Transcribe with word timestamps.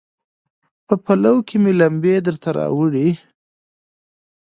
په 0.85 0.93
پلو 1.05 1.35
کې 1.47 1.55
مې 1.63 1.71
لمبې 1.79 2.13
درته 2.27 2.49
راوړي 2.59 3.09